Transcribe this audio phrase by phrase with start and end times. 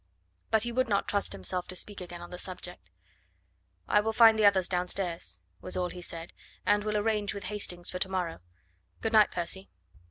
[0.49, 2.89] But he would not trust himself to speak again on the subject.
[3.87, 6.33] "I will find the others downstairs," was all he said,
[6.65, 8.39] "and will arrange with Hastings for to morrow.
[9.01, 9.69] Good night, Percy."